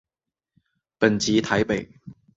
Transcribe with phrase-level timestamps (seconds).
[0.97, 1.87] 本籍台北。